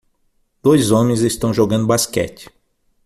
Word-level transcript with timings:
Dois 0.63 0.89
homens 0.91 1.21
estão 1.21 1.53
jogando 1.53 1.85
basquete 1.85 2.49